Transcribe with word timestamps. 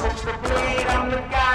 switch 0.00 0.22
the 0.22 0.32
blade 0.42 0.86
on 0.86 1.10
the 1.10 1.16
guy. 1.16 1.49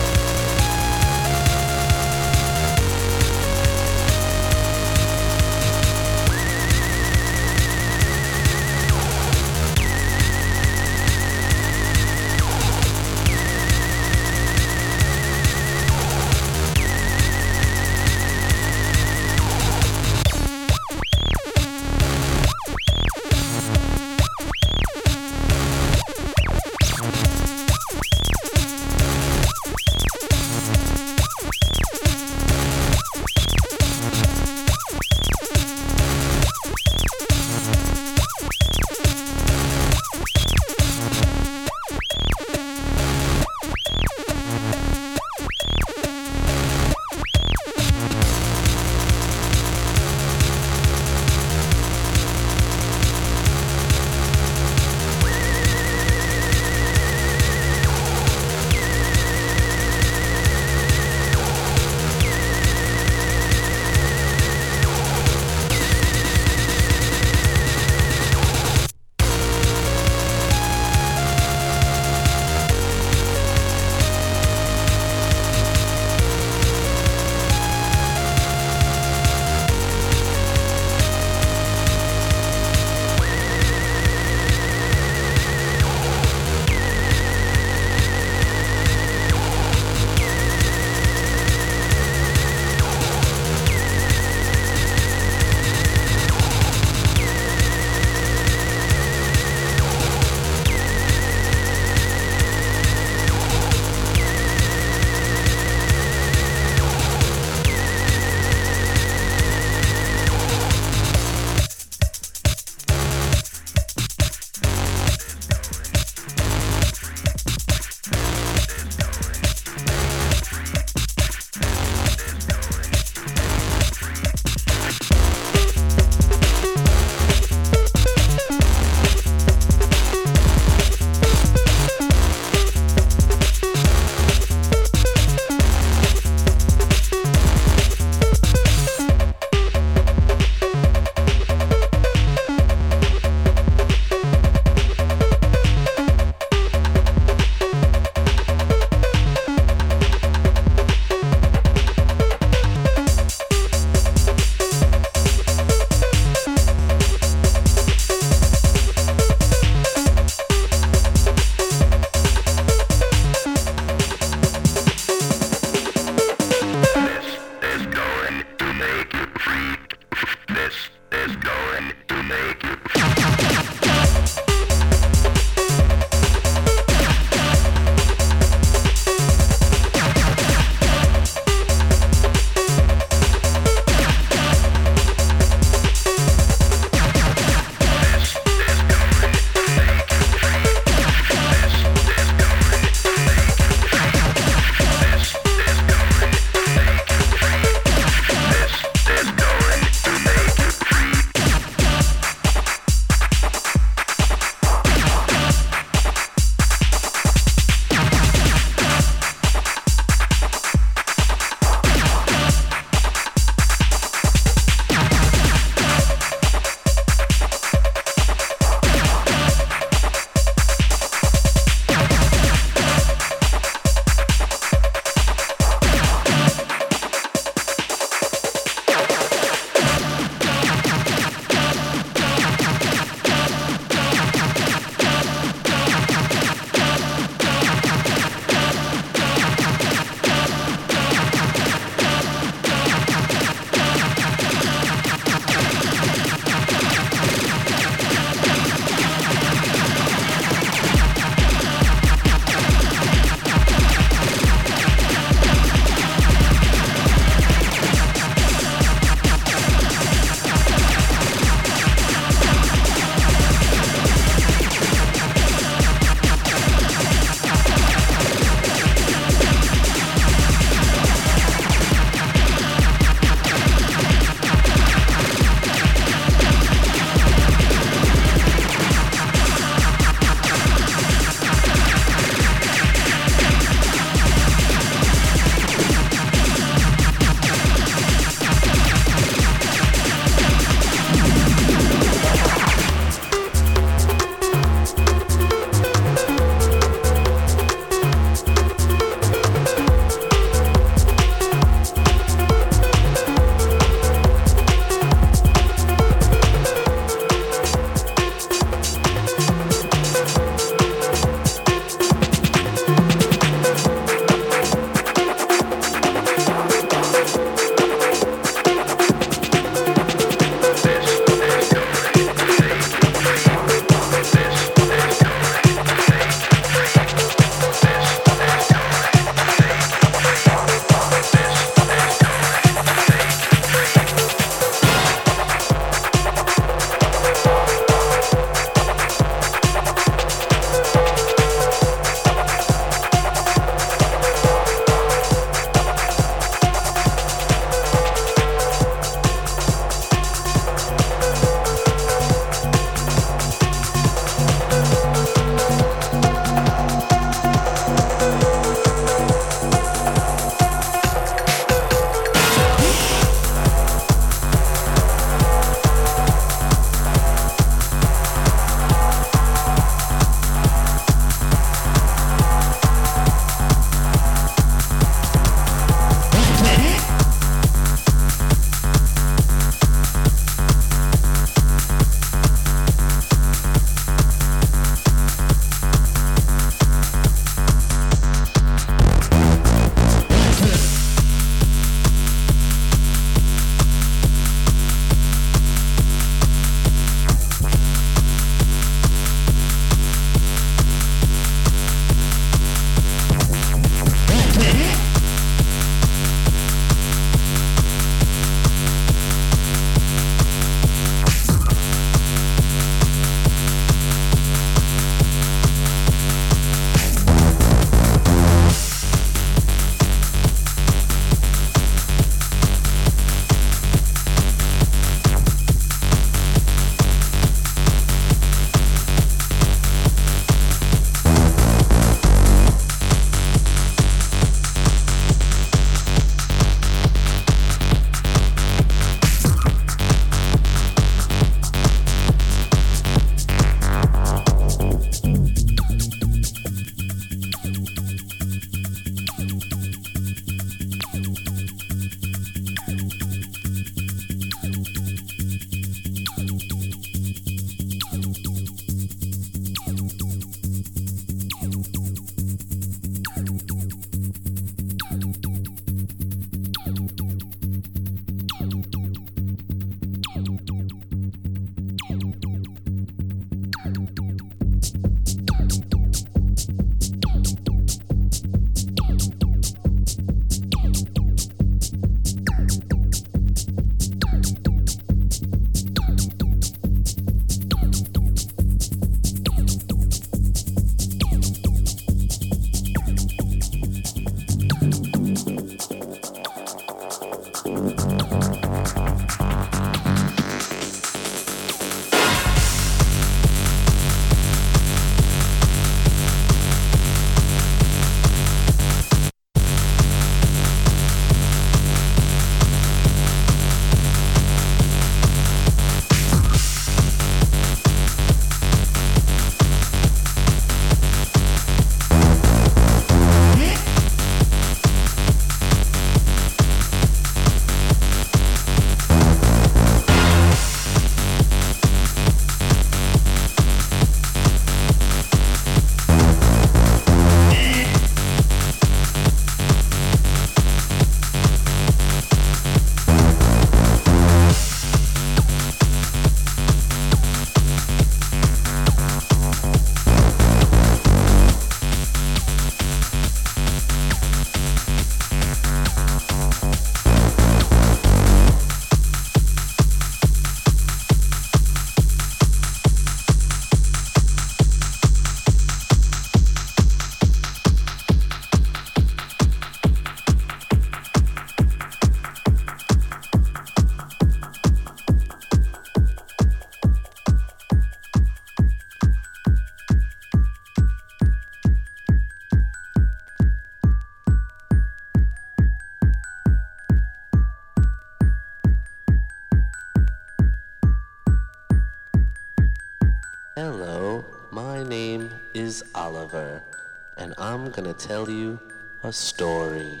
I'm 597.52 597.68
gonna 597.70 597.92
tell 597.92 598.30
you 598.30 598.58
a 599.02 599.12
story. 599.12 600.00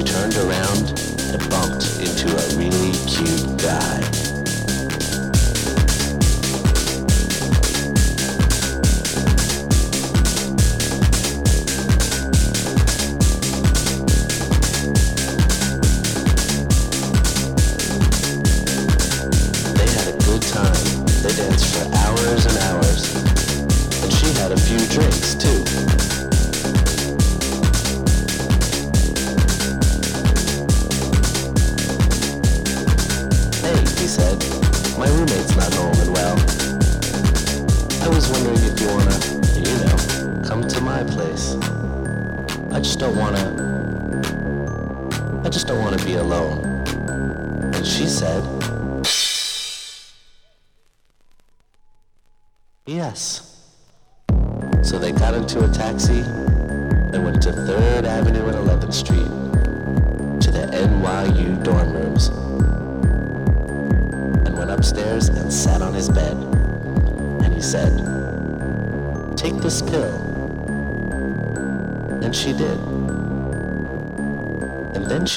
she 0.00 0.06
turned 0.06 0.34
around 0.36 0.98
and 1.30 1.50
bumped 1.50 2.00
into 2.00 2.28
a 2.34 2.56
really 2.56 2.92
cute 3.06 3.58
guy. 3.58 4.39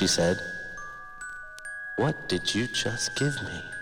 she 0.04 0.08
said. 0.08 0.38
What 1.96 2.28
did 2.28 2.54
you 2.54 2.68
just 2.68 3.16
give 3.16 3.42
me? 3.44 3.73